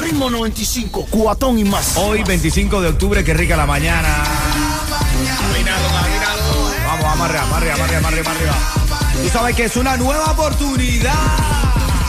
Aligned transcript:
Ritmo 0.00 0.30
95, 0.30 1.06
cuatón 1.10 1.58
y 1.58 1.64
más. 1.64 1.96
Hoy, 1.96 2.22
25 2.22 2.80
de 2.80 2.88
octubre, 2.88 3.24
qué 3.24 3.34
rica 3.34 3.56
la 3.56 3.66
mañana. 3.66 4.08
Vamos, 6.86 7.04
vamos 7.04 7.26
arriba, 7.26 7.46
más 7.46 7.62
arriba, 7.62 8.30
arriba. 8.30 8.54
Tú 9.22 9.28
sabes 9.28 9.56
que 9.56 9.64
es 9.64 9.76
una 9.76 9.96
nueva 9.96 10.32
oportunidad. 10.32 11.12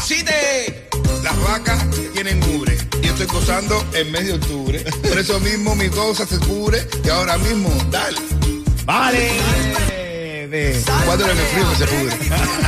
¡Site! 0.03 0.89
Las 1.23 1.41
vacas 1.43 1.85
tienen 2.13 2.39
mugre. 2.39 2.77
Y 3.01 3.07
estoy 3.07 3.25
gozando 3.27 3.83
en 3.93 4.11
medio 4.11 4.37
de 4.37 4.43
octubre. 4.43 4.79
Por 5.07 5.17
eso 5.17 5.39
mismo 5.39 5.75
mi 5.75 5.89
cosa 5.89 6.25
se 6.25 6.37
cubre. 6.39 6.87
Y 7.03 7.09
ahora 7.09 7.37
mismo, 7.37 7.69
dale. 7.89 8.19
Vale. 8.85 9.31
Cuatro 11.05 11.29
en 11.29 11.37
el 11.37 11.45
frío 11.47 11.69
que 11.69 11.75
se 11.75 11.85
pudre. 11.85 12.29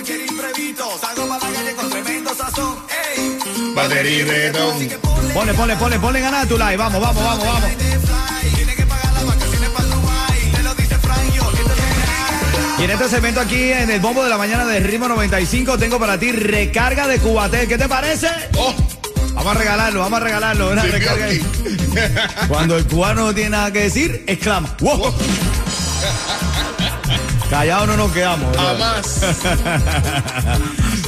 cualquier 0.00 0.30
imprevisto. 0.30 0.98
Salgo 0.98 1.28
para 1.28 1.50
la 1.50 1.56
calle 1.56 1.74
con 1.74 1.90
tremendo 1.90 2.34
sazón. 2.34 2.76
Ey. 3.16 3.38
Batería 3.74 4.12
y 4.12 4.22
reggaetón. 4.22 4.88
Ponle, 5.34 5.54
ponle, 5.54 5.76
ponle, 5.76 5.98
ponle 5.98 6.20
ganar 6.20 6.46
tu 6.46 6.56
like. 6.56 6.76
Vamos, 6.76 7.00
vamos, 7.00 7.22
vamos, 7.22 7.46
vamos. 7.46 7.70
Y 12.78 12.82
en 12.82 12.90
este 12.90 13.08
segmento 13.10 13.40
aquí 13.40 13.72
en 13.72 13.90
el 13.90 14.00
bombo 14.00 14.24
de 14.24 14.30
la 14.30 14.38
mañana 14.38 14.64
de 14.64 14.80
Ritmo 14.80 15.06
95 15.06 15.76
tengo 15.76 15.98
para 15.98 16.18
ti 16.18 16.32
recarga 16.32 17.06
de 17.06 17.18
Cubatel. 17.18 17.68
¿Qué 17.68 17.76
te 17.76 17.86
parece? 17.88 18.28
¡Oh! 18.56 18.74
Vamos 19.34 19.54
a 19.54 19.58
regalarlo, 19.58 20.00
vamos 20.00 20.18
a 20.18 20.24
regalarlo. 20.24 20.70
Una 20.70 20.82
Sí, 20.82 20.88
recarga. 20.88 21.28
Cuando 22.48 22.78
el 22.78 22.86
cubano 22.86 23.26
no 23.26 23.34
tiene 23.34 23.50
nada 23.50 23.70
que 23.70 23.80
decir, 23.80 24.24
exclama. 24.26 24.74
¡Wow! 24.80 25.12
Callados 27.50 27.88
no 27.88 27.96
nos 27.96 28.12
quedamos. 28.12 28.56
Jamás. 28.56 29.06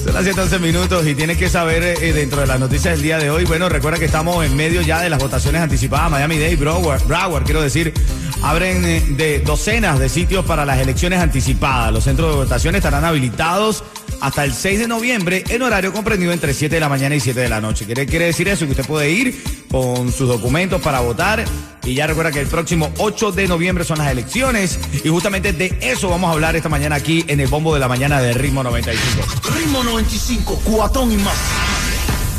Son 0.04 0.12
las 0.12 0.26
7:11 0.26 0.58
minutos 0.58 1.06
y 1.06 1.14
tienes 1.14 1.38
que 1.38 1.48
saber 1.48 1.84
eh, 1.84 2.12
dentro 2.12 2.40
de 2.40 2.48
las 2.48 2.58
noticias 2.58 2.94
del 2.94 3.02
día 3.02 3.18
de 3.18 3.30
hoy. 3.30 3.44
Bueno, 3.44 3.68
recuerda 3.68 4.00
que 4.00 4.06
estamos 4.06 4.44
en 4.44 4.56
medio 4.56 4.82
ya 4.82 5.00
de 5.00 5.08
las 5.08 5.20
votaciones 5.20 5.62
anticipadas. 5.62 6.10
Miami 6.10 6.40
Dade, 6.40 6.56
Broward, 6.56 7.06
Broward 7.06 7.44
quiero 7.44 7.62
decir, 7.62 7.94
abren 8.42 8.84
eh, 8.84 9.04
de 9.10 9.38
docenas 9.38 10.00
de 10.00 10.08
sitios 10.08 10.44
para 10.44 10.64
las 10.64 10.80
elecciones 10.80 11.20
anticipadas. 11.20 11.92
Los 11.92 12.02
centros 12.02 12.30
de 12.30 12.36
votación 12.36 12.74
estarán 12.74 13.04
habilitados 13.04 13.84
hasta 14.20 14.44
el 14.44 14.52
6 14.52 14.80
de 14.80 14.88
noviembre 14.88 15.44
en 15.48 15.62
horario 15.62 15.92
comprendido 15.92 16.32
entre 16.32 16.54
7 16.54 16.74
de 16.74 16.80
la 16.80 16.88
mañana 16.88 17.14
y 17.14 17.20
7 17.20 17.38
de 17.38 17.48
la 17.48 17.60
noche. 17.60 17.86
¿Quiere, 17.86 18.06
quiere 18.06 18.26
decir 18.26 18.48
eso? 18.48 18.64
Que 18.64 18.72
usted 18.72 18.86
puede 18.86 19.10
ir 19.10 19.40
con 19.72 20.12
sus 20.12 20.28
documentos 20.28 20.80
para 20.80 21.00
votar. 21.00 21.44
Y 21.84 21.94
ya 21.94 22.06
recuerda 22.06 22.30
que 22.30 22.38
el 22.38 22.46
próximo 22.46 22.92
8 22.98 23.32
de 23.32 23.48
noviembre 23.48 23.82
son 23.84 23.98
las 23.98 24.08
elecciones. 24.12 24.78
Y 25.02 25.08
justamente 25.08 25.52
de 25.52 25.76
eso 25.80 26.08
vamos 26.10 26.28
a 26.28 26.32
hablar 26.34 26.54
esta 26.54 26.68
mañana 26.68 26.94
aquí 26.94 27.24
en 27.26 27.40
el 27.40 27.48
bombo 27.48 27.74
de 27.74 27.80
la 27.80 27.88
mañana 27.88 28.20
de 28.20 28.32
Ritmo 28.34 28.62
95. 28.62 29.26
Ritmo 29.56 29.82
95, 29.82 30.60
cuatón 30.64 31.10
y 31.10 31.16
más. 31.16 31.34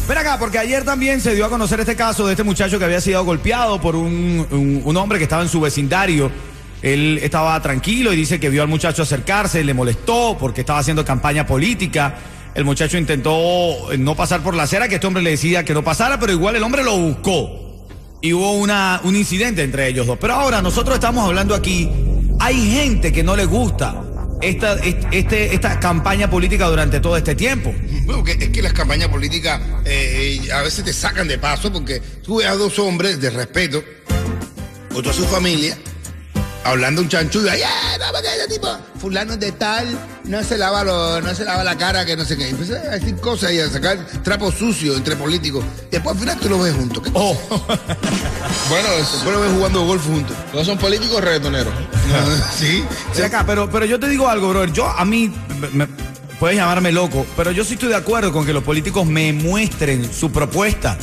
Ven 0.08 0.18
acá, 0.18 0.38
porque 0.38 0.60
ayer 0.60 0.84
también 0.86 1.20
se 1.22 1.34
dio 1.34 1.46
a 1.46 1.50
conocer 1.50 1.80
este 1.80 1.96
caso 1.96 2.26
de 2.26 2.34
este 2.34 2.44
muchacho 2.44 2.78
que 2.78 2.86
había 2.86 3.02
sido 3.02 3.24
golpeado 3.26 3.82
por 3.82 3.96
un, 3.96 4.46
un- 4.52 4.82
un 4.84 4.98
hombre 4.98 5.18
que 5.18 5.24
estaba 5.24 5.42
en 5.42 5.50
su 5.50 5.60
vecindario. 5.60 6.30
Él 6.82 7.20
estaba 7.24 7.62
tranquilo 7.62 8.12
y 8.12 8.18
dice 8.18 8.40
que 8.40 8.50
vio 8.50 8.62
al 8.62 8.68
muchacho 8.68 9.04
acercarse, 9.04 9.64
le 9.64 9.74
molestó 9.74 10.38
porque 10.38 10.62
estaba 10.62 10.80
haciendo 10.80 11.04
campaña 11.06 11.48
política. 11.48 12.16
El 12.56 12.66
muchacho 12.66 12.98
intentó 12.98 13.92
eh, 13.92 13.98
no 13.98 14.16
pasar 14.16 14.44
por 14.44 14.56
la 14.56 14.64
acera, 14.64 14.88
que 14.88 14.96
este 14.96 15.08
hombre 15.08 15.24
le 15.24 15.32
decía 15.32 15.66
que 15.66 15.74
no 15.74 15.84
pasara, 15.84 16.20
pero 16.20 16.32
igual 16.32 16.56
el 16.56 16.64
hombre 16.64 16.84
lo 16.84 16.98
buscó. 16.98 17.88
Y 18.22 18.32
hubo 18.34 18.54
una, 18.54 19.02
un 19.04 19.16
incidente 19.16 19.64
entre 19.64 19.88
ellos 19.88 20.08
dos. 20.08 20.18
Pero 20.20 20.34
ahora 20.34 20.62
nosotros 20.62 20.96
estamos 20.96 21.26
hablando 21.26 21.56
aquí, 21.56 21.90
hay 22.40 22.72
gente 22.72 23.12
que 23.12 23.24
no 23.24 23.36
le 23.36 23.46
gusta 23.46 24.02
esta, 24.42 24.76
este, 24.76 25.54
esta 25.54 25.80
campaña 25.80 26.30
política 26.30 26.68
durante 26.68 27.00
todo 27.00 27.18
este 27.18 27.36
tiempo. 27.36 27.74
Bueno, 28.06 28.24
es 28.28 28.50
que 28.50 28.62
las 28.62 28.74
campañas 28.74 29.10
políticas 29.10 29.62
eh, 29.86 30.40
a 30.54 30.62
veces 30.62 30.86
te 30.86 30.94
sacan 30.94 31.28
de 31.28 31.38
paso 31.38 31.72
porque 31.72 32.02
tú 32.24 32.38
ves 32.38 32.48
a 32.48 32.56
dos 32.56 32.78
hombres 32.80 33.20
de 33.20 33.30
respeto, 33.30 33.84
otro 34.94 35.12
a 35.12 35.14
su 35.14 35.26
familia, 35.26 35.78
hablando 36.64 37.02
un 37.02 37.10
chanchullo, 37.10 37.50
ay, 37.52 37.62
ay, 37.62 37.98
no, 38.00 38.06
porque 38.12 38.28
ese 38.28 38.48
tipo, 38.48 38.68
fulano 39.00 39.36
de 39.38 39.52
tal, 39.52 39.88
no 40.26 40.44
se 40.44 40.58
lava 40.58 40.84
lo- 40.84 41.22
no 41.22 41.34
se 41.36 41.44
lava 41.46 41.64
la 41.64 41.78
cara, 41.78 42.06
que 42.06 42.16
no 42.16 42.26
sé 42.26 42.38
qué. 42.38 42.48
Y 42.48 42.52
Empieza 42.52 42.76
a 42.76 42.96
decir 42.98 43.16
cosas 43.18 43.52
y 43.52 43.60
a 43.60 43.70
sacar 43.70 43.98
trapos 44.24 44.56
sucios 44.56 44.98
entre 44.98 45.16
políticos. 45.16 45.64
Y 45.90 45.92
después 45.92 46.16
al 46.16 46.20
final 46.22 46.40
tú 46.40 46.50
los 46.50 46.64
ves 46.64 46.74
juntos. 46.74 47.04
Oh, 47.14 47.38
Bueno, 48.70 48.88
es- 49.00 49.12
Después 49.12 49.34
los 49.36 49.42
ves 49.42 49.52
jugando 49.54 49.86
golf 49.86 50.06
juntos. 50.06 50.36
no 50.54 50.64
son 50.64 50.78
políticos 50.78 51.22
reggaetoneros. 51.22 51.74
sí. 52.58 52.84
Acá, 53.24 53.44
pero, 53.46 53.70
pero 53.70 53.86
yo 53.86 54.00
te 54.00 54.08
digo 54.10 54.28
algo, 54.30 54.50
brother. 54.50 54.72
Yo, 54.72 54.88
a 54.88 55.04
mí, 55.06 55.34
me- 55.60 55.70
me- 55.86 55.88
puedes 56.40 56.58
llamarme 56.58 56.92
loco, 56.92 57.26
pero 57.38 57.52
yo 57.52 57.64
sí 57.64 57.74
estoy 57.76 57.90
de 57.90 57.96
acuerdo 57.96 58.32
con 58.34 58.46
que 58.46 58.54
los 58.54 58.64
políticos 58.64 59.06
me 59.06 59.32
muestren 59.34 60.12
su 60.14 60.32
propuesta. 60.32 60.98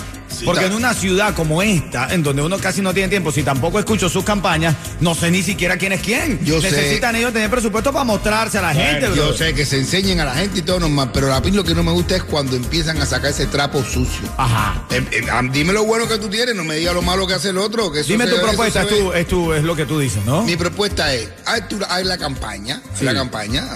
Porque 0.44 0.66
en 0.66 0.74
una 0.74 0.94
ciudad 0.94 1.34
como 1.34 1.62
esta, 1.62 2.12
en 2.12 2.22
donde 2.22 2.42
uno 2.42 2.58
casi 2.58 2.80
no 2.82 2.92
tiene 2.94 3.08
tiempo, 3.08 3.32
si 3.32 3.42
tampoco 3.42 3.78
escucho 3.78 4.08
sus 4.08 4.24
campañas, 4.24 4.74
no 5.00 5.14
sé 5.14 5.30
ni 5.30 5.42
siquiera 5.42 5.76
quién 5.76 5.92
es 5.92 6.00
quién. 6.00 6.44
Yo 6.44 6.60
sé. 6.60 6.70
Necesitan 6.70 7.16
ellos 7.16 7.32
tener 7.32 7.50
presupuesto 7.50 7.92
para 7.92 8.04
mostrarse 8.04 8.58
a 8.58 8.62
la 8.62 8.74
gente, 8.74 9.08
bro. 9.08 9.16
Yo 9.16 9.32
sé 9.32 9.54
que 9.54 9.64
se 9.64 9.78
enseñen 9.78 10.20
a 10.20 10.24
la 10.24 10.34
gente 10.34 10.60
y 10.60 10.62
todo 10.62 10.80
normal, 10.80 11.10
pero 11.12 11.32
a 11.32 11.40
mí 11.40 11.50
lo 11.50 11.64
que 11.64 11.74
no 11.74 11.82
me 11.82 11.92
gusta 11.92 12.16
es 12.16 12.22
cuando 12.22 12.56
empiezan 12.56 13.00
a 13.00 13.06
sacar 13.06 13.30
ese 13.30 13.46
trapo 13.46 13.82
sucio. 13.82 14.28
Ajá. 14.36 14.84
Eh, 14.90 15.04
eh, 15.12 15.26
ah, 15.30 15.42
dime 15.50 15.72
lo 15.72 15.84
bueno 15.84 16.08
que 16.08 16.18
tú 16.18 16.28
tienes, 16.28 16.54
no 16.54 16.64
me 16.64 16.76
digas 16.76 16.94
lo 16.94 17.02
malo 17.02 17.26
que 17.26 17.34
hace 17.34 17.50
el 17.50 17.58
otro. 17.58 17.92
Que 17.92 18.00
eso 18.00 18.08
Dime 18.12 18.26
tu 18.26 18.40
propuesta, 18.40 18.82
es, 18.82 18.90
ve. 18.90 19.20
es, 19.20 19.26
es 19.58 19.64
lo 19.64 19.76
que 19.76 19.86
tú 19.86 19.98
dices, 19.98 20.24
¿no? 20.24 20.42
Mi 20.42 20.56
propuesta 20.56 21.14
es, 21.14 21.28
haz 21.46 22.04
la 22.04 22.18
campaña, 22.18 22.82
haz 22.92 23.02
la 23.02 23.14
campaña, 23.14 23.66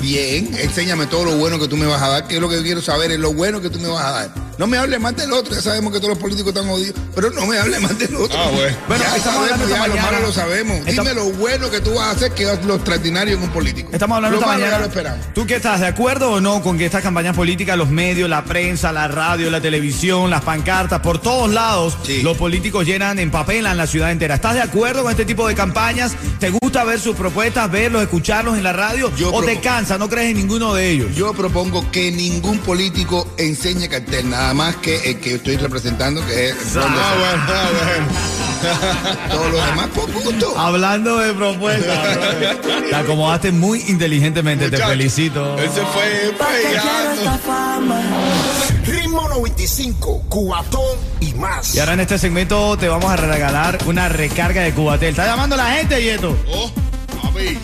bien, 0.00 0.50
enséñame 0.58 1.06
todo 1.06 1.24
lo 1.24 1.36
bueno 1.36 1.58
que 1.58 1.68
tú 1.68 1.76
me 1.76 1.86
vas 1.86 2.02
a 2.02 2.08
dar, 2.08 2.28
que 2.28 2.36
es 2.36 2.40
lo 2.40 2.48
que 2.48 2.56
yo 2.56 2.62
quiero 2.62 2.80
saber, 2.80 3.10
es 3.10 3.18
lo 3.18 3.32
bueno 3.32 3.60
que 3.60 3.70
tú 3.70 3.78
me 3.78 3.88
vas 3.88 4.04
a 4.04 4.10
dar. 4.10 4.47
No 4.58 4.66
me 4.66 4.76
hables 4.76 5.00
más 5.00 5.14
del 5.16 5.32
otro, 5.32 5.54
ya 5.54 5.62
sabemos 5.62 5.92
que 5.92 5.98
todos 6.00 6.10
los 6.10 6.18
políticos 6.18 6.48
están 6.52 6.68
jodidos, 6.68 6.94
pero 7.14 7.30
no 7.30 7.46
me 7.46 7.56
hables 7.58 7.80
más 7.80 7.96
del 7.96 8.16
otro. 8.16 8.36
Ah, 8.38 8.50
bueno. 8.52 8.76
Bueno, 8.88 9.04
ya 9.04 9.16
estamos 9.16 9.22
sabemos, 9.22 9.42
hablando 9.52 9.64
esta 9.66 9.76
ya 9.78 9.86
lo 9.86 9.94
mañana- 9.94 10.10
malo 10.12 10.26
lo 10.26 10.32
sabemos. 10.32 10.76
Estamos- 10.86 10.96
Dime 10.96 11.14
lo 11.14 11.30
bueno 11.38 11.70
que 11.70 11.80
tú 11.80 11.94
vas 11.94 12.08
a 12.08 12.10
hacer 12.10 12.32
que 12.32 12.52
es 12.52 12.64
lo 12.64 12.74
extraordinario 12.74 13.36
en 13.36 13.42
un 13.44 13.50
político. 13.50 13.88
Estamos 13.92 14.16
hablando 14.16 14.36
lo 14.36 14.40
esta 14.42 14.52
malo 14.52 14.58
mañana. 14.64 14.76
ya 14.78 14.80
lo 14.80 14.86
esperamos. 14.88 15.26
¿Tú 15.32 15.46
qué 15.46 15.54
estás 15.56 15.78
de 15.80 15.86
acuerdo 15.86 16.32
o 16.32 16.40
no 16.40 16.60
con 16.60 16.76
que 16.76 16.86
estas 16.86 17.02
campañas 17.04 17.36
políticas, 17.36 17.78
los 17.78 17.88
medios, 17.88 18.28
la 18.28 18.44
prensa, 18.44 18.90
la 18.92 19.06
radio, 19.06 19.48
la 19.48 19.60
televisión, 19.60 20.28
las 20.28 20.42
pancartas, 20.42 21.00
por 21.02 21.20
todos 21.20 21.48
lados, 21.52 21.96
Sí. 22.02 22.22
los 22.22 22.36
políticos 22.36 22.84
llenan, 22.84 23.20
empapelan 23.20 23.76
la 23.76 23.86
ciudad 23.86 24.10
entera? 24.10 24.34
¿Estás 24.34 24.54
de 24.54 24.62
acuerdo 24.62 25.02
con 25.02 25.12
este 25.12 25.24
tipo 25.24 25.46
de 25.46 25.54
campañas? 25.54 26.14
¿Te 26.40 26.50
gusta 26.50 26.82
ver 26.82 26.98
sus 26.98 27.14
propuestas, 27.14 27.70
verlos, 27.70 28.02
escucharlos 28.02 28.56
en 28.58 28.64
la 28.64 28.72
radio? 28.72 29.12
Yo 29.16 29.32
¿O 29.32 29.40
te 29.44 29.60
cansa, 29.60 29.98
no 29.98 30.08
crees 30.08 30.30
en 30.32 30.36
ninguno 30.38 30.74
de 30.74 30.90
ellos? 30.90 31.14
Yo 31.14 31.32
propongo 31.32 31.88
que 31.92 32.10
ningún 32.10 32.58
político 32.58 33.28
enseñe 33.36 33.88
cartel, 33.88 34.28
nada 34.30 34.47
más 34.54 34.76
que 34.76 35.10
el 35.10 35.20
que 35.20 35.34
estoy 35.36 35.56
representando, 35.56 36.24
que 36.26 36.48
es 36.50 36.74
Ron 36.74 36.84
Ah, 36.86 37.14
DeSantis. 37.14 37.18
bueno, 37.18 37.42
ah, 37.48 37.68
bueno. 37.84 38.06
Todos 39.30 39.52
los 39.52 39.66
demás 39.66 39.86
por 39.94 40.12
gusto. 40.12 40.58
Hablando 40.58 41.18
de 41.18 41.32
propuestas, 41.34 42.18
te 42.90 42.94
acomodaste 42.96 43.52
muy 43.52 43.82
inteligentemente, 43.88 44.70
te 44.70 44.78
felicito. 44.78 45.56
Ese 45.58 45.80
fue 45.86 46.34
pegando. 46.38 47.98
Ritmo 48.86 49.28
95, 49.28 50.24
cuatón 50.28 50.82
y 51.20 51.34
más. 51.34 51.74
Y 51.74 51.78
ahora 51.80 51.92
en 51.94 52.00
este 52.00 52.18
segmento 52.18 52.76
te 52.78 52.88
vamos 52.88 53.10
a 53.10 53.16
regalar 53.16 53.78
una 53.86 54.08
recarga 54.08 54.62
de 54.62 54.72
Cubatel. 54.72 55.10
¿Está 55.10 55.26
llamando 55.26 55.56
la 55.56 55.70
gente, 55.72 56.02
Yeto? 56.02 56.36
Oh, 56.52 56.70
papi, 57.22 57.58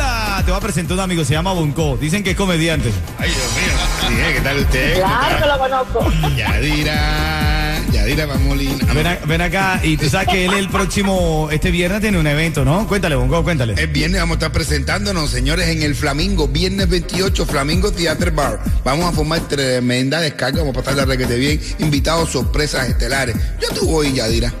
Hola, 0.00 0.42
te 0.44 0.52
voy 0.52 0.58
a 0.58 0.60
presentar 0.62 0.94
un 0.96 1.00
amigo, 1.00 1.24
se 1.24 1.32
llama 1.34 1.52
Bonco. 1.52 1.96
Dicen 1.96 2.22
que 2.22 2.30
es 2.30 2.36
comediante. 2.36 2.88
Ay, 3.18 3.30
Dios 3.30 3.50
mío. 3.52 3.74
Sí, 4.06 4.14
¿eh? 4.14 4.32
¿Qué 4.36 4.40
tal 4.42 4.58
usted? 4.58 4.94
Claro 4.94 5.38
que 5.38 5.46
lo 5.46 5.58
conozco. 5.58 6.12
Yadira. 6.36 7.80
Yadira 7.90 8.26
Mamolina. 8.28 8.92
Ven, 8.94 9.06
a- 9.08 9.18
ven 9.26 9.40
acá 9.40 9.80
y 9.82 9.96
tú 9.96 10.08
sabes 10.08 10.28
que 10.28 10.44
él 10.44 10.52
el 10.52 10.68
próximo, 10.68 11.48
este 11.50 11.72
viernes 11.72 12.00
tiene 12.00 12.16
un 12.20 12.28
evento, 12.28 12.64
¿no? 12.64 12.86
Cuéntale, 12.86 13.16
Bonco, 13.16 13.42
cuéntale. 13.42 13.74
El 13.76 13.88
viernes 13.88 14.20
vamos 14.20 14.36
a 14.36 14.38
estar 14.38 14.52
presentándonos, 14.52 15.30
señores, 15.30 15.66
en 15.66 15.82
el 15.82 15.96
Flamingo. 15.96 16.46
Viernes 16.46 16.88
28, 16.88 17.44
Flamingo 17.44 17.90
Theater 17.90 18.30
Bar. 18.30 18.60
Vamos 18.84 19.06
a 19.06 19.10
formar 19.12 19.40
tremenda 19.48 20.20
descarga. 20.20 20.60
Vamos 20.60 20.76
a 20.76 20.80
pasar 20.80 20.94
la 20.96 21.06
requete 21.06 21.34
bien. 21.34 21.60
Invitados, 21.80 22.30
sorpresas 22.30 22.88
estelares. 22.88 23.34
Yo 23.60 23.68
tú 23.74 23.86
voy, 23.86 24.12
Yadira. 24.12 24.54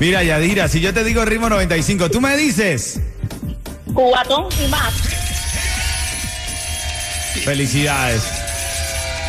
Mira, 0.00 0.24
Yadira, 0.24 0.66
si 0.66 0.80
yo 0.80 0.92
te 0.92 1.04
digo 1.04 1.24
ritmo 1.24 1.48
95, 1.48 2.10
tú 2.10 2.20
me 2.20 2.36
dices. 2.36 2.98
Cubatón 3.92 4.46
y 4.64 4.68
más. 4.68 4.94
Felicidades. 7.44 8.22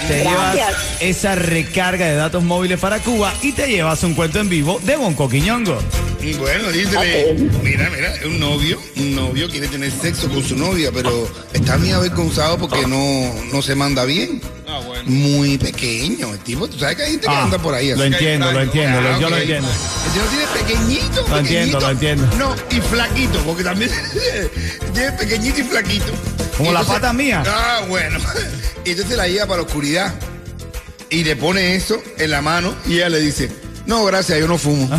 Te 0.07 0.21
Gracias. 0.23 0.55
llevas 0.55 0.75
esa 0.99 1.35
recarga 1.35 2.07
de 2.07 2.15
datos 2.15 2.43
móviles 2.43 2.79
para 2.79 2.99
Cuba 2.99 3.33
y 3.41 3.51
te 3.51 3.67
llevas 3.67 4.03
un 4.03 4.15
cuento 4.15 4.39
en 4.39 4.49
vivo 4.49 4.79
de 4.83 4.95
Bonco 4.95 5.29
Quiñongo. 5.29 5.77
Y 6.19 6.33
bueno, 6.33 6.71
dísele, 6.71 7.33
mira, 7.63 7.89
mira, 7.89 8.13
un 8.25 8.39
novio, 8.39 8.79
un 8.97 9.15
novio 9.15 9.49
quiere 9.49 9.67
tener 9.67 9.91
sexo 9.91 10.29
con 10.29 10.43
su 10.43 10.55
novia, 10.55 10.91
pero 10.93 11.27
está 11.53 11.77
muy 11.77 11.91
avergonzado 11.91 12.57
porque 12.57 12.85
no, 12.87 13.31
no 13.51 13.61
se 13.61 13.75
manda 13.75 14.05
bien. 14.05 14.41
Ah. 15.01 15.09
Muy 15.09 15.57
pequeño, 15.57 16.33
el 16.33 16.39
tipo, 16.39 16.67
tú 16.67 16.77
sabes 16.79 16.95
que 16.97 17.03
hay 17.03 17.11
gente 17.11 17.27
que 17.27 17.33
Ah, 17.33 17.43
anda 17.43 17.57
por 17.57 17.73
ahí 17.73 17.93
lo 17.95 18.03
entiendo, 18.03 18.51
lo 18.51 18.61
entiendo, 18.61 19.01
lo- 19.01 19.09
Ah, 19.15 19.19
yo 19.19 19.29
lo 19.29 19.35
ok. 19.35 19.41
entiendo. 19.41 19.69
El 19.69 20.11
tipo 20.13 20.25
tiene 20.27 20.47
pequeñito, 20.47 21.25
Lo 21.27 21.37
entiendo, 21.37 21.79
lo 21.79 21.89
entiendo. 21.89 22.27
No, 22.37 22.55
y 22.69 22.81
flaquito, 22.81 23.39
porque 23.45 23.63
también 23.63 23.91
tiene 24.93 25.11
pequeñito 25.13 25.59
y 25.61 25.63
flaquito. 25.63 26.11
Como 26.57 26.69
Y 26.69 26.73
la 26.73 26.79
entonces- 26.81 27.01
pata 27.01 27.13
mía. 27.13 27.43
Ah, 27.47 27.81
bueno. 27.87 28.19
Y 28.85 28.91
entonces 28.91 29.15
la 29.15 29.27
lleva 29.27 29.45
para 29.45 29.61
la 29.61 29.67
oscuridad 29.67 30.13
y 31.11 31.23
le 31.23 31.35
pone 31.35 31.75
eso 31.75 32.01
en 32.17 32.31
la 32.31 32.41
mano 32.41 32.73
y 32.87 32.95
ella 32.95 33.09
le 33.09 33.19
dice, 33.19 33.51
no, 33.85 34.03
gracias, 34.05 34.39
yo 34.39 34.47
no 34.47 34.57
fumo. 34.57 34.89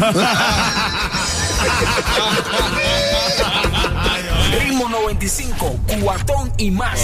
Ritmo 5.23 5.55
95, 5.69 5.81
cuatón 6.03 6.53
y 6.59 6.71
más. 6.73 6.99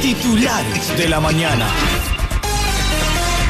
Titulares 0.00 0.96
de 0.96 1.08
la 1.08 1.18
mañana. 1.18 1.66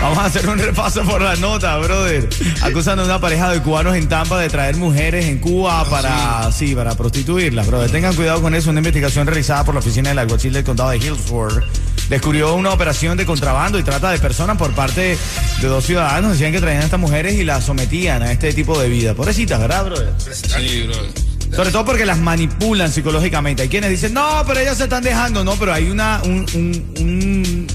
Vamos 0.00 0.18
a 0.18 0.24
hacer 0.24 0.48
un 0.48 0.58
repaso 0.58 1.02
por 1.02 1.20
la 1.20 1.36
nota, 1.36 1.76
brother. 1.78 2.28
Acusan 2.62 2.98
a 2.98 3.04
una 3.04 3.20
pareja 3.20 3.50
de 3.50 3.60
cubanos 3.60 3.94
en 3.96 4.08
Tampa 4.08 4.38
de 4.38 4.48
traer 4.48 4.76
mujeres 4.76 5.26
en 5.26 5.38
Cuba 5.38 5.84
para, 5.90 6.50
sí, 6.50 6.74
para 6.74 6.94
prostituirlas, 6.94 7.66
brother. 7.66 7.90
Tengan 7.90 8.14
cuidado 8.14 8.40
con 8.40 8.54
eso. 8.54 8.70
Una 8.70 8.80
investigación 8.80 9.26
realizada 9.26 9.64
por 9.64 9.74
la 9.74 9.80
oficina 9.80 10.08
del 10.08 10.18
alguacil 10.18 10.54
del 10.54 10.64
condado 10.64 10.90
de 10.90 10.98
Hillsborough 10.98 11.62
descubrió 12.08 12.54
una 12.54 12.70
operación 12.70 13.16
de 13.16 13.26
contrabando 13.26 13.78
y 13.78 13.82
trata 13.82 14.10
de 14.10 14.18
personas 14.18 14.56
por 14.56 14.74
parte 14.74 15.18
de 15.60 15.68
dos 15.68 15.84
ciudadanos. 15.84 16.32
Decían 16.32 16.52
que 16.52 16.60
traían 16.60 16.82
a 16.82 16.84
estas 16.86 17.00
mujeres 17.00 17.34
y 17.34 17.44
las 17.44 17.64
sometían 17.64 18.22
a 18.22 18.32
este 18.32 18.54
tipo 18.54 18.78
de 18.78 18.88
vida. 18.88 19.14
Pobrecitas, 19.14 19.60
¿verdad, 19.60 19.84
brother? 19.84 20.12
Sí, 20.18 20.86
bro. 20.86 21.33
Sobre 21.54 21.70
todo 21.70 21.84
porque 21.84 22.04
las 22.04 22.18
manipulan 22.18 22.92
psicológicamente. 22.92 23.62
Hay 23.62 23.68
quienes 23.68 23.90
dicen, 23.90 24.12
no, 24.14 24.42
pero 24.46 24.60
ellas 24.60 24.76
se 24.78 24.84
están 24.84 25.02
dejando. 25.02 25.44
No, 25.44 25.56
pero 25.56 25.72
hay 25.72 25.90
una, 25.90 26.20
un- 26.24 26.46
un- 26.54 26.94
un- 26.98 27.66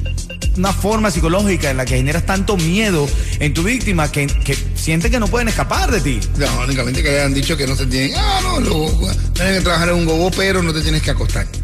una 0.58 0.74
forma 0.74 1.10
psicológica 1.10 1.70
en 1.70 1.78
la 1.78 1.86
que 1.86 1.96
generas 1.96 2.26
tanto 2.26 2.58
miedo 2.58 3.08
en 3.40 3.54
tu 3.54 3.64
víctima 3.64 4.12
que, 4.12 4.28
que 4.28 4.58
sienten 4.76 5.10
que 5.10 5.20
no 5.20 5.28
pueden 5.28 5.48
escapar 5.48 5.90
de 5.90 6.02
ti. 6.02 6.20
No, 6.38 6.48
únicamente 6.66 7.02
que 7.02 7.12
le 7.12 7.22
han 7.22 7.34
dicho 7.34 7.56
que 7.56 7.66
no 7.66 7.76
se 7.78 7.86
tienen. 7.86 8.12
Ah, 8.18 8.40
no, 8.44 8.60
lo, 8.60 8.90
tienes 9.34 9.58
que 9.60 9.62
trabajar 9.62 9.90
en 9.90 9.96
un 9.96 10.06
gogo, 10.06 10.30
pero 10.32 10.62
no 10.62 10.74
te 10.74 10.82
tienes 10.82 11.02
que 11.02 11.12
acostar. 11.12 11.48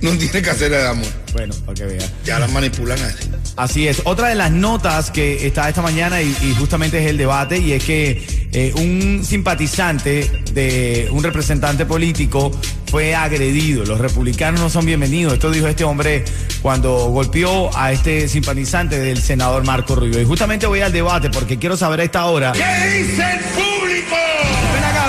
No 0.00 0.10
tienes 0.10 0.42
que 0.42 0.50
hacer 0.50 0.72
el 0.72 0.84
amor. 0.86 1.06
bueno, 1.32 1.54
para 1.66 1.74
que 1.74 1.84
veas. 1.84 2.10
Ya 2.24 2.38
las 2.40 2.50
manipulan 2.50 2.98
así. 3.00 3.29
Así 3.60 3.86
es. 3.86 4.00
Otra 4.04 4.28
de 4.28 4.36
las 4.36 4.50
notas 4.50 5.10
que 5.10 5.46
está 5.46 5.68
esta 5.68 5.82
mañana 5.82 6.22
y, 6.22 6.34
justamente 6.58 6.98
es 6.98 7.10
el 7.10 7.18
debate 7.18 7.58
y 7.58 7.72
es 7.72 7.84
que 7.84 8.26
eh, 8.54 8.72
un 8.74 9.22
simpatizante 9.22 10.30
de 10.54 11.08
un 11.10 11.22
representante 11.22 11.84
político 11.84 12.50
fue 12.86 13.14
agredido. 13.14 13.84
Los 13.84 14.00
republicanos 14.00 14.62
no 14.62 14.70
son 14.70 14.86
bienvenidos. 14.86 15.34
Esto 15.34 15.50
dijo 15.50 15.68
este 15.68 15.84
hombre 15.84 16.24
cuando 16.62 17.10
golpeó 17.10 17.68
a 17.76 17.92
este 17.92 18.28
simpatizante 18.28 18.98
del 18.98 19.20
senador 19.20 19.62
Marco 19.66 19.94
Rubio. 19.94 20.18
Y 20.22 20.24
justamente 20.24 20.66
voy 20.66 20.80
al 20.80 20.92
debate 20.92 21.28
porque 21.28 21.58
quiero 21.58 21.76
saber 21.76 22.00
a 22.00 22.04
esta 22.04 22.24
hora. 22.24 22.52
¿Qué 22.52 22.98
dice 22.98 23.22
el 23.22 23.40
público? 23.40 24.16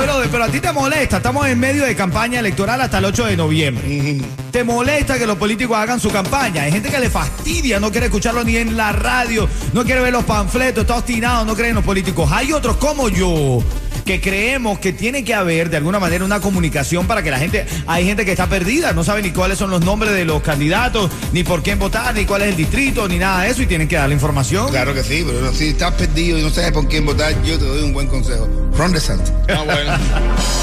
Brother, 0.02 0.30
pero 0.32 0.44
a 0.46 0.48
ti 0.48 0.60
te 0.60 0.72
molesta. 0.72 1.18
Estamos 1.18 1.48
en 1.48 1.60
medio 1.60 1.86
de 1.86 1.96
campaña 1.96 2.40
electoral 2.40 2.82
hasta 2.82 2.98
el 2.98 3.06
8 3.06 3.26
de 3.26 3.38
noviembre. 3.38 4.20
Te 4.52 4.64
molesta 4.64 5.20
que 5.20 5.28
los 5.28 5.38
políticos 5.38 5.78
hagan 5.78 6.00
su 6.00 6.10
campaña. 6.10 6.64
Hay 6.64 6.72
gente 6.72 6.90
que 6.90 7.00
le 7.00 7.10
fastidia, 7.10 7.80
no 7.80 7.92
quiere 7.92 8.08
escucharlo 8.08 8.44
ni 8.44 8.58
en 8.58 8.76
la 8.76 8.94
radio, 8.94 9.48
no 9.74 9.84
quiere 9.84 10.02
ver 10.02 10.12
los 10.12 10.24
panfletos, 10.24 10.82
está 10.82 10.98
obstinado, 10.98 11.46
no 11.46 11.56
cree 11.56 11.70
en 11.70 11.76
los 11.76 11.84
políticos. 11.84 12.32
Hay 12.32 12.52
otros 12.52 12.78
como 12.78 13.10
yo 13.10 13.64
que 14.04 14.20
creemos 14.20 14.80
que 14.80 14.92
tiene 14.92 15.24
que 15.24 15.36
haber 15.36 15.70
de 15.70 15.78
alguna 15.78 16.00
manera 16.00 16.26
una 16.26 16.40
comunicación 16.40 17.06
para 17.06 17.22
que 17.22 17.30
la 17.30 17.38
gente, 17.38 17.68
hay 17.86 18.06
gente 18.06 18.26
que 18.26 18.32
está 18.32 18.48
perdida, 18.48 18.94
no 18.94 19.04
sabe 19.04 19.22
ni 19.22 19.32
cuáles 19.32 19.60
son 19.60 19.70
los 19.70 19.82
nombres 19.86 20.14
de 20.14 20.26
los 20.26 20.42
candidatos, 20.42 21.12
ni 21.32 21.44
por 21.44 21.62
quién 21.62 21.78
votar, 21.78 22.16
ni 22.16 22.26
cuál 22.26 22.42
es 22.42 22.50
el 22.50 22.56
distrito, 22.56 23.08
ni 23.08 23.20
nada 23.20 23.44
de 23.44 23.52
eso, 23.52 23.62
y 23.62 23.68
tienen 23.68 23.88
que 23.88 23.98
dar 23.98 24.08
la 24.08 24.16
información. 24.16 24.70
Claro 24.70 24.96
que 24.96 25.04
sí, 25.04 25.24
pero 25.26 25.54
si 25.54 25.70
estás 25.70 25.94
perdido 25.94 26.40
y 26.40 26.42
no 26.42 26.50
sabes 26.50 26.72
por 26.72 26.88
quién 26.88 27.06
votar, 27.06 27.40
yo 27.44 27.60
te 27.60 27.66
doy 27.66 27.84
un 27.84 27.94
buen 27.94 28.08
consejo. 28.08 28.50
Ron 28.78 28.92
DeSantis. 28.94 29.32
Ah, 29.50 29.64
bueno. 29.66 29.98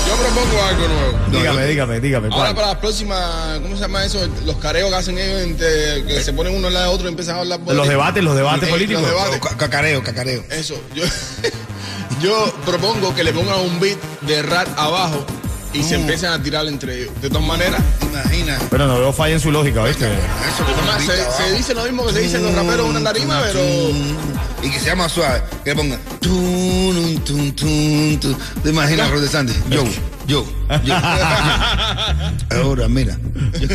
Yo 0.07 0.17
propongo 0.17 0.63
algo 0.65 0.89
nuevo. 0.89 1.19
Dígame, 1.31 1.67
dígame, 1.67 2.01
dígame. 2.01 2.27
Ahora 2.29 2.39
¿cuál? 2.47 2.55
para 2.55 2.67
las 2.69 2.77
próximas, 2.79 3.61
¿cómo 3.61 3.75
se 3.77 3.83
llama 3.83 4.05
eso? 4.05 4.27
Los 4.45 4.57
careos 4.57 4.89
que 4.91 4.97
hacen 4.97 5.19
ellos, 5.19 5.43
entre- 5.43 6.05
que 6.05 6.21
se 6.23 6.33
ponen 6.33 6.55
uno 6.57 6.69
al 6.69 6.75
lado 6.75 6.89
de 6.89 6.95
otro 6.95 7.07
y 7.07 7.11
empiezan 7.11 7.37
a 7.37 7.41
hablar. 7.41 7.61
Los 7.67 7.87
debates, 7.89 8.25
los 8.25 8.35
debates 8.35 8.69
Eh, 8.69 8.73
políticos. 8.73 9.03
Los 9.03 9.11
debates. 9.11 9.41
Ca- 9.41 9.57
Cacareo, 9.57 10.03
cacareo. 10.03 10.43
Eso. 10.51 10.75
Yo, 10.95 11.05
yo 12.23 12.53
propongo 12.65 13.15
que 13.15 13.23
le 13.25 13.33
pongan 13.33 13.61
un 13.61 13.79
beat 13.79 13.99
de 14.23 14.43
rap 14.43 14.67
abajo 14.77 15.25
y 15.73 15.83
se 15.83 15.97
empiecen 15.97 16.31
a 16.31 16.43
tirar 16.43 16.67
entre 16.67 17.03
ellos. 17.03 17.21
De 17.21 17.29
todas 17.29 17.47
maneras, 17.47 17.81
Imagina. 18.03 18.59
Pero 18.71 18.87
no 18.87 18.99
veo 18.99 19.13
falla 19.13 19.35
en 19.35 19.41
su 19.41 19.51
lógica, 19.51 19.85
¿viste? 19.85 20.07
Eso 20.07 20.67
que 20.67 20.73
además, 20.73 21.05
tú 21.05 21.43
se, 21.43 21.53
dice 21.55 21.75
lo 21.75 21.85
mismo 21.85 22.07
que 22.07 22.13
se 22.13 22.21
dicen 22.21 22.43
los 22.43 22.55
raperos 22.55 22.87
en 22.87 22.97
una 22.97 23.03
tarima, 23.03 23.43
pero. 23.43 23.61
Y 24.63 24.71
que 24.71 24.81
sea 24.81 24.95
más 24.97 25.13
suave. 25.13 25.43
Que 25.65 25.71
le 25.71 25.77
ponga. 25.77 25.99
Tun, 26.21 27.23
tun, 27.25 27.53
tun, 27.53 28.21
tun. 28.21 28.37
¿Te 28.63 28.71
imaginas, 28.71 29.11
Ron 29.11 29.21
DeSantis? 29.21 29.57
Yo, 29.71 29.85
yo, 30.29 30.47
yo. 30.85 30.95
Ahora, 32.51 32.87
mira. 32.89 33.19
Yo. 33.61 33.69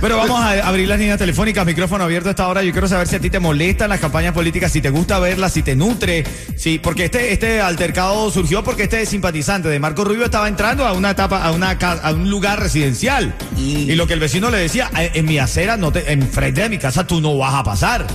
Pero 0.00 0.16
vamos 0.16 0.40
a 0.40 0.68
abrir 0.68 0.86
las 0.88 0.98
líneas 1.00 1.18
telefónicas, 1.18 1.66
micrófono 1.66 2.04
abierto 2.04 2.28
a 2.28 2.30
esta 2.30 2.46
hora. 2.46 2.62
Yo 2.62 2.70
quiero 2.72 2.86
saber 2.86 3.08
si 3.08 3.16
a 3.16 3.20
ti 3.20 3.30
te 3.30 3.40
molestan 3.40 3.88
las 3.90 3.98
campañas 3.98 4.32
políticas, 4.32 4.70
si 4.70 4.80
te 4.80 4.90
gusta 4.90 5.18
verlas, 5.18 5.52
si 5.52 5.62
te 5.62 5.74
nutre. 5.74 6.24
Sí, 6.56 6.78
porque 6.78 7.06
este, 7.06 7.32
este 7.32 7.60
altercado 7.60 8.30
surgió 8.30 8.62
porque 8.62 8.84
este 8.84 9.04
simpatizante 9.06 9.68
de 9.68 9.80
Marco 9.80 10.04
Rubio 10.04 10.24
estaba 10.26 10.46
entrando 10.46 10.86
a 10.86 10.92
una 10.92 11.10
etapa, 11.10 11.42
a 11.42 11.50
una 11.50 11.70
a 11.70 12.12
un 12.12 12.30
lugar 12.30 12.60
residencial. 12.60 13.34
Y 13.56 13.94
lo 13.96 14.06
que 14.06 14.14
el 14.14 14.20
vecino 14.20 14.50
le 14.50 14.58
decía, 14.58 14.90
"Eh, 14.96 15.10
en 15.14 15.24
mi 15.26 15.38
acera, 15.38 15.76
no 15.76 15.90
te, 15.90 16.12
en 16.12 16.22
frente 16.28 16.60
de 16.60 16.68
mi 16.68 16.78
casa, 16.78 17.06
tú 17.06 17.20
no 17.20 17.36
vas 17.36 17.54
a 17.54 17.64
pasar. 17.64 18.06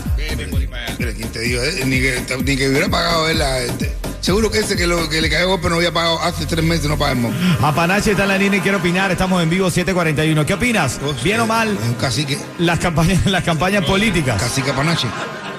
Pero 0.98 1.12
quién 1.14 1.30
te 1.30 1.40
dijo, 1.42 1.62
eh? 1.62 1.84
ni, 1.86 2.00
que, 2.00 2.22
ni 2.46 2.56
que 2.56 2.70
hubiera 2.70 2.88
pagado 2.88 3.28
él. 3.30 3.40
la- 3.40 3.60
este. 3.62 3.92
Seguro 4.24 4.50
que 4.50 4.60
ese 4.60 4.78
que, 4.78 4.88
lo, 4.88 5.10
que 5.10 5.20
le 5.20 5.30
cayó 5.30 5.50
golpe 5.50 5.68
no 5.68 5.76
había 5.76 5.92
pagado 5.92 6.18
hace 6.22 6.46
tres 6.46 6.64
meses, 6.64 6.86
no 6.86 6.98
pagamos. 6.98 7.36
Apanache 7.62 8.12
está 8.12 8.24
en 8.24 8.30
la 8.30 8.38
línea 8.38 8.58
y 8.58 8.62
quiere 8.62 8.78
opinar. 8.78 9.12
Estamos 9.12 9.44
en 9.44 9.50
vivo 9.50 9.70
741. 9.70 10.46
¿Qué 10.46 10.54
opinas? 10.54 10.98
¿Bien 11.22 11.42
o 11.42 11.46
mal 11.46 11.78
cacique, 12.00 12.40
las 12.58 12.80
campañas, 12.80 13.26
las 13.30 13.44
campañas 13.44 13.84
políticas? 13.84 14.42
cacique 14.42 14.72
Panache. 14.72 15.10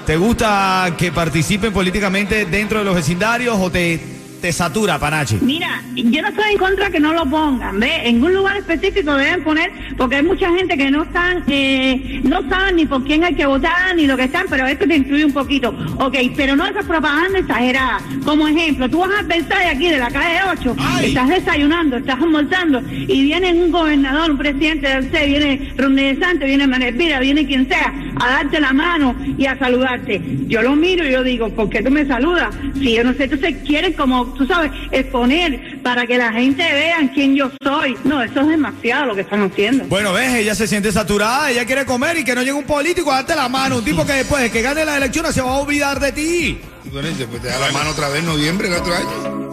¿Te 0.07 0.17
gusta 0.17 0.95
que 0.97 1.11
participen 1.11 1.73
políticamente 1.73 2.45
dentro 2.45 2.79
de 2.79 2.85
los 2.85 2.95
vecindarios 2.95 3.55
o 3.59 3.69
te, 3.69 4.14
te 4.45 4.51
satura, 4.51 4.99
Panachi? 4.99 5.39
Mira, 5.41 5.81
yo 5.95 6.21
no 6.21 6.27
estoy 6.27 6.51
en 6.51 6.59
contra 6.59 6.91
que 6.91 6.99
no 6.99 7.13
lo 7.13 7.25
pongan, 7.25 7.79
¿ves? 7.79 8.01
En 8.03 8.23
un 8.23 8.31
lugar 8.31 8.55
específico 8.57 9.15
deben 9.15 9.43
poner, 9.43 9.71
porque 9.97 10.17
hay 10.17 10.23
mucha 10.23 10.51
gente 10.51 10.77
que 10.77 10.91
no 10.91 11.01
están, 11.01 11.43
eh, 11.47 12.21
no 12.23 12.47
saben 12.47 12.75
ni 12.75 12.85
por 12.85 13.03
quién 13.05 13.23
hay 13.23 13.33
que 13.33 13.47
votar, 13.47 13.95
ni 13.95 14.05
lo 14.05 14.15
que 14.15 14.25
están, 14.25 14.45
pero 14.47 14.67
esto 14.67 14.85
te 14.85 14.97
incluye 14.97 15.25
un 15.25 15.33
poquito. 15.33 15.75
Ok, 15.97 16.15
pero 16.37 16.55
no 16.55 16.67
esa 16.67 16.83
propaganda 16.83 17.39
exagerada. 17.39 17.97
Como 18.23 18.47
ejemplo, 18.47 18.87
tú 18.87 18.99
vas 18.99 19.09
al 19.17 19.25
Versailles 19.25 19.75
aquí 19.75 19.89
de 19.89 19.97
la 19.97 20.11
calle 20.11 20.37
8, 20.59 20.75
estás 21.01 21.27
desayunando, 21.27 21.97
estás 21.97 22.21
almorzando, 22.21 22.83
y 22.91 23.23
viene 23.23 23.51
un 23.51 23.71
gobernador, 23.71 24.29
un 24.29 24.37
presidente 24.37 24.87
del 24.87 25.09
C, 25.09 25.25
viene 25.25 25.73
Ronde 25.75 26.19
Santos, 26.21 26.47
viene 26.47 26.67
Manespira, 26.67 27.19
viene 27.19 27.47
quien 27.47 27.67
sea, 27.67 27.91
a 28.19 28.29
darte 28.29 28.59
la 28.59 28.73
mano 28.73 29.15
y 29.39 29.47
a 29.47 29.57
saludarte. 29.57 30.21
Yo 30.45 30.61
lo 30.61 30.75
miro 30.75 31.03
y 31.03 31.13
yo 31.13 31.23
digo, 31.23 31.49
¿por 31.49 31.67
qué 31.67 31.81
tú 31.81 31.89
me 31.89 32.05
saludas? 32.05 32.55
Si 32.75 32.93
yo 32.93 33.03
no 33.03 33.13
sé, 33.13 33.23
entonces 33.23 33.55
quieren 33.65 33.93
como, 33.93 34.34
tú 34.35 34.45
sabes, 34.45 34.71
exponer 34.91 35.81
para 35.81 36.05
que 36.05 36.17
la 36.17 36.31
gente 36.31 36.63
vea 36.63 36.97
quién 37.13 37.35
yo 37.35 37.51
soy. 37.63 37.97
No, 38.03 38.21
eso 38.21 38.41
es 38.41 38.47
demasiado 38.47 39.05
lo 39.05 39.15
que 39.15 39.21
están 39.21 39.43
haciendo. 39.43 39.85
Bueno, 39.85 40.13
ves, 40.13 40.33
ella 40.35 40.55
se 40.55 40.67
siente 40.67 40.91
saturada, 40.91 41.51
ella 41.51 41.65
quiere 41.65 41.85
comer 41.85 42.17
y 42.17 42.23
que 42.23 42.35
no 42.35 42.41
llegue 42.41 42.53
un 42.53 42.65
político 42.65 43.11
a 43.11 43.15
darte 43.15 43.35
la 43.35 43.49
mano, 43.49 43.77
un 43.77 43.85
tipo 43.85 44.05
que 44.05 44.13
después 44.13 44.43
de 44.43 44.51
que 44.51 44.61
gane 44.61 44.85
las 44.85 44.97
elecciones 44.97 45.33
se 45.33 45.41
va 45.41 45.51
a 45.51 45.59
olvidar 45.59 45.99
de 45.99 46.11
ti. 46.11 46.59
Bueno, 46.91 47.09
y 47.09 47.13
después 47.13 47.41
te 47.41 47.47
da 47.47 47.59
la 47.59 47.71
mano 47.71 47.89
otra 47.91 48.09
vez 48.09 48.19
en 48.19 48.27
noviembre 48.27 48.69
del 48.69 48.79
otro 48.79 48.93
año. 48.93 49.51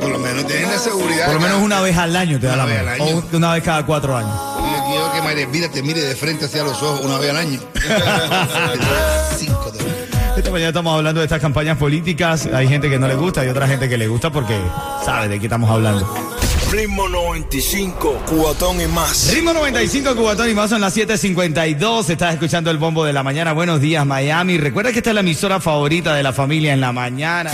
Por 0.00 0.10
lo 0.10 0.18
menos 0.18 0.46
tienen 0.46 0.70
la 0.70 0.78
seguridad. 0.78 1.26
Por 1.26 1.34
lo 1.34 1.40
menos 1.40 1.62
una 1.62 1.80
vez 1.80 1.96
al 1.96 2.14
año 2.14 2.38
te 2.38 2.46
da 2.46 2.56
la 2.56 2.66
mano. 2.66 3.04
O 3.04 3.36
una 3.36 3.54
vez 3.54 3.62
cada 3.62 3.84
cuatro 3.84 4.16
años. 4.16 4.32
Yo 4.32 4.84
quiero 4.86 5.12
que 5.12 5.22
María 5.22 5.44
Elvira 5.44 5.70
te 5.70 5.82
mire 5.82 6.00
de 6.00 6.14
frente 6.14 6.44
hacia 6.46 6.62
los 6.62 6.82
ojos 6.82 7.04
una 7.04 7.18
vez 7.18 7.30
al 7.30 7.36
año. 7.36 7.60
Esta 10.38 10.52
mañana 10.52 10.68
estamos 10.68 10.96
hablando 10.96 11.20
de 11.20 11.24
estas 11.24 11.40
campañas 11.40 11.76
políticas. 11.76 12.46
Hay 12.46 12.68
gente 12.68 12.88
que 12.88 12.96
no 12.96 13.08
le 13.08 13.16
gusta 13.16 13.44
y 13.44 13.48
otra 13.48 13.66
gente 13.66 13.88
que 13.88 13.98
le 13.98 14.06
gusta 14.06 14.30
porque 14.30 14.56
sabe 15.04 15.26
de 15.26 15.40
qué 15.40 15.46
estamos 15.46 15.68
hablando. 15.68 16.08
Ritmo 16.70 17.08
95, 17.08 18.22
cuatón 18.30 18.80
y 18.80 18.86
más. 18.86 19.34
Ritmo 19.34 19.52
95, 19.52 20.14
Cubatón 20.14 20.48
y 20.48 20.54
más 20.54 20.70
son 20.70 20.80
las 20.80 20.96
7:52. 20.96 22.10
Estás 22.10 22.34
escuchando 22.34 22.70
el 22.70 22.78
bombo 22.78 23.04
de 23.04 23.12
la 23.12 23.24
mañana. 23.24 23.52
Buenos 23.52 23.80
días, 23.80 24.06
Miami. 24.06 24.58
Recuerda 24.58 24.92
que 24.92 24.98
esta 24.98 25.10
es 25.10 25.14
la 25.14 25.22
emisora 25.22 25.58
favorita 25.58 26.14
de 26.14 26.22
la 26.22 26.32
familia 26.32 26.72
en 26.72 26.80
la 26.80 26.92
mañana. 26.92 27.50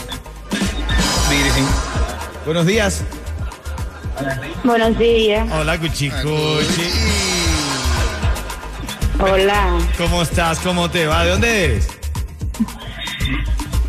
Virgen. 1.30 1.66
Buenos 2.46 2.66
días. 2.66 3.02
Buenos 4.64 4.98
días. 4.98 5.48
Hola, 5.52 5.80
Cuchicuchi. 5.80 6.90
Hola. 9.20 9.78
¿Cómo 9.98 10.22
estás? 10.22 10.60
¿Cómo 10.60 10.90
te 10.90 11.06
va? 11.08 11.24
¿De 11.24 11.32
dónde 11.32 11.66
eres? 11.66 11.88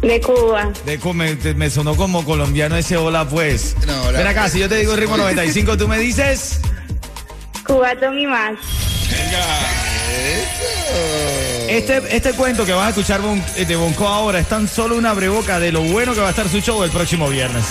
De 0.03 0.21
Cuba. 0.21 0.71
De, 0.85 0.99
co- 0.99 1.15
me, 1.15 1.71
sonó 1.71 1.97
como 1.97 2.25
colombiano 2.25 2.77
ese 2.77 2.97
hola, 2.97 3.27
pues. 3.29 3.75
No, 3.87 4.03
hola. 4.05 4.19
Ven 4.19 4.27
acá, 4.27 4.49
si 4.49 4.59
yo 4.61 4.69
te 4.69 4.77
digo 4.77 4.95
ritmo 4.95 5.17
95, 5.17 5.77
tú 5.77 5.89
me 5.89 5.99
dices. 5.99 6.61
Cubatón 7.67 8.19
y 8.19 8.27
más. 8.27 8.53
Este, 11.69 12.17
este 12.17 12.33
cuento 12.35 12.65
que 12.65 12.73
vas 12.73 12.87
a 12.87 12.91
escuchar 12.91 13.21
eh, 13.57 13.65
de 13.65 13.77
Bonco 13.77 14.07
ahora 14.07 14.39
es 14.39 14.49
tan 14.49 14.69
solo 14.69 14.97
una 14.97 15.13
breboca 15.13 15.59
de 15.59 15.73
lo 15.73 15.81
bueno 15.83 16.15
que 16.15 16.21
va 16.21 16.29
a 16.29 16.31
estar 16.31 16.49
su 16.49 16.61
show 16.61 16.83
el 16.85 16.91
próximo 16.91 17.29
viernes. 17.29 17.65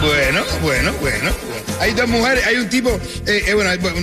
Bueno, 0.00 0.42
bueno, 0.62 0.92
bueno. 1.00 1.30
Hay 1.80 1.92
dos 1.94 2.08
mujeres, 2.08 2.44
hay 2.46 2.56
un 2.56 2.68
tipo. 2.68 2.90
Eh, 3.26 3.44
eh, 3.46 3.54
bueno, 3.54 3.70
hay, 3.70 3.78
bueno, 3.78 3.96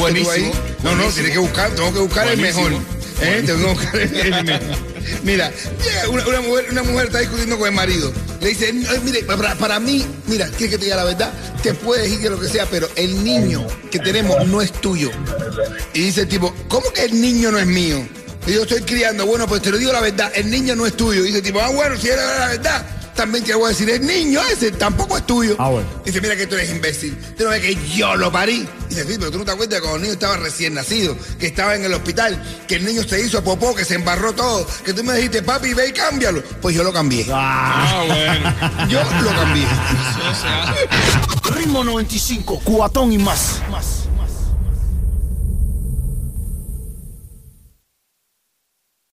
Buenísimo, 0.00 0.30
ahí. 0.32 0.52
No, 0.82 0.94
no, 0.96 1.08
tienes 1.10 1.32
que 1.32 1.38
buscar, 1.38 1.70
tengo 1.70 1.92
que 1.92 1.98
buscar 2.00 2.26
el 2.28 2.38
mejor. 2.40 2.72
¿Eh? 3.20 3.42
Tengo 3.46 3.58
que 3.60 3.66
buscar 3.66 3.96
el 4.00 4.44
mejor. 4.44 4.60
Mira, 5.24 5.52
una, 6.08 6.26
una 6.26 6.40
mujer, 6.40 6.66
una 6.70 6.82
mujer 6.82 7.06
está 7.06 7.18
discutiendo 7.20 7.58
con 7.58 7.68
el 7.68 7.74
marido. 7.74 8.12
Le 8.40 8.48
dice, 8.48 8.72
"Ay, 8.88 9.00
mire, 9.04 9.22
para, 9.24 9.54
para 9.56 9.78
mí, 9.80 10.04
mira, 10.26 10.46
¿quieres 10.48 10.70
que 10.70 10.78
te 10.78 10.84
diga 10.84 10.96
la 10.96 11.04
verdad? 11.04 11.32
Te 11.62 11.74
puedes 11.74 12.04
decir 12.04 12.20
que 12.20 12.30
lo 12.30 12.40
que 12.40 12.48
sea, 12.48 12.66
pero 12.66 12.88
el 12.96 13.22
niño 13.22 13.64
que 13.90 13.98
tenemos 13.98 14.44
no 14.48 14.62
es 14.62 14.72
tuyo. 14.72 15.10
Y 15.94 16.00
dice 16.02 16.22
el 16.22 16.28
tipo, 16.28 16.52
¿cómo 16.68 16.92
que 16.92 17.04
el 17.04 17.20
niño 17.20 17.50
no 17.52 17.58
es 17.58 17.66
mío? 17.66 18.04
Y 18.46 18.52
yo 18.54 18.62
estoy 18.62 18.82
criando, 18.82 19.24
bueno, 19.24 19.46
pues 19.46 19.62
te 19.62 19.70
lo 19.70 19.78
digo 19.78 19.92
la 19.92 20.00
verdad, 20.00 20.32
el 20.34 20.50
niño 20.50 20.74
no 20.74 20.86
es 20.86 20.96
tuyo. 20.96 21.24
Y 21.24 21.28
dice 21.28 21.42
tipo, 21.42 21.60
ah, 21.60 21.70
bueno, 21.70 21.96
si 21.96 22.08
era 22.08 22.38
la 22.38 22.48
verdad, 22.48 22.86
también 23.14 23.44
te 23.44 23.54
voy 23.54 23.66
a 23.66 23.68
decir, 23.68 23.88
el 23.88 24.04
niño 24.04 24.40
ese 24.50 24.72
tampoco 24.72 25.16
es 25.16 25.26
tuyo. 25.26 25.54
Ah, 25.58 25.68
bueno. 25.68 25.88
Dice, 26.04 26.20
mira 26.20 26.34
que 26.34 26.46
tú 26.46 26.56
eres 26.56 26.70
imbécil. 26.70 27.16
Tú 27.36 27.44
no 27.44 27.50
ves 27.50 27.60
que 27.60 27.76
yo 27.94 28.16
lo 28.16 28.32
parí. 28.32 28.66
Dice, 28.88 29.04
sí, 29.04 29.14
pero 29.16 29.30
tú 29.30 29.38
no 29.38 29.44
te 29.44 29.52
acuerdas 29.52 29.76
que 29.76 29.80
cuando 29.80 29.96
el 29.96 30.02
niño 30.02 30.14
estaba 30.14 30.36
recién 30.38 30.74
nacido, 30.74 31.16
que 31.38 31.46
estaba 31.46 31.76
en 31.76 31.84
el 31.84 31.92
hospital, 31.94 32.42
que 32.66 32.76
el 32.76 32.84
niño 32.84 33.04
se 33.04 33.20
hizo 33.20 33.44
popó, 33.44 33.74
que 33.74 33.84
se 33.84 33.94
embarró 33.94 34.32
todo, 34.32 34.66
que 34.84 34.92
tú 34.92 35.04
me 35.04 35.14
dijiste, 35.14 35.42
papi, 35.42 35.72
ve 35.74 35.88
y 35.88 35.92
cámbialo. 35.92 36.42
Pues 36.60 36.74
yo 36.74 36.82
lo 36.82 36.92
cambié. 36.92 37.26
Ah, 37.30 38.04
bueno. 38.06 38.88
Yo 38.88 39.02
lo 39.22 39.30
cambié. 39.30 39.66
Ritmo 41.54 41.84
95, 41.84 42.60
cuatón 42.64 43.12
y 43.12 43.18
más. 43.18 43.60
más. 43.70 44.01